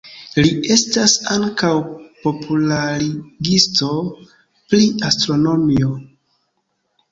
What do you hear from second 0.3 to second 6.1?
Li estas ankaŭ popularigisto pri astronomio.